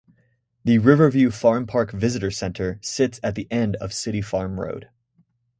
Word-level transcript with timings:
The 0.63 0.79
Riverview 0.79 1.29
Farm 1.29 1.67
Park 1.67 1.91
Visitor 1.91 2.31
Center 2.31 2.79
sits 2.81 3.19
at 3.21 3.35
the 3.35 3.47
end 3.51 3.75
of 3.75 3.93
City 3.93 4.23
Farm 4.23 4.59
Road. 4.59 4.89